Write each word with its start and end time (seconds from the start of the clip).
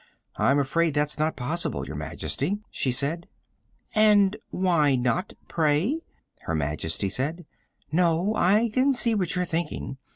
"I'm 0.37 0.57
afraid 0.57 0.95
that's 0.95 1.19
not 1.19 1.35
possible, 1.35 1.85
Your 1.85 1.95
Majesty," 1.95 2.57
she 2.71 2.91
said. 2.91 3.27
"And 3.93 4.35
why 4.49 4.95
not, 4.95 5.33
pray?" 5.47 6.01
Her 6.41 6.55
Majesty 6.55 7.07
said. 7.07 7.45
"No. 7.91 8.33
I 8.35 8.69
can 8.73 8.93
see 8.93 9.13
what 9.13 9.35
you're 9.35 9.45
thinking. 9.45 9.99